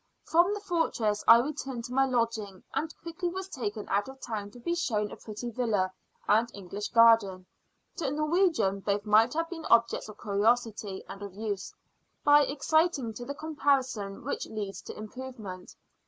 [0.23, 4.49] From the fortress I returned to my lodging, and quickly was taken out of town
[4.49, 5.91] to be shown a pretty villa,
[6.27, 7.45] and English garden.
[7.97, 11.71] To a Norwegian both might have been objects of curiosity; and of use,
[12.23, 15.75] by exciting to the comparison which leads to improvement.